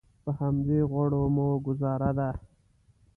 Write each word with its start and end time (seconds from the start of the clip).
په 0.23 0.31
همدې 0.39 0.79
غوړو 0.89 1.23
مو 1.35 1.47
ګوزاره 1.65 2.11
ده. 2.17 2.29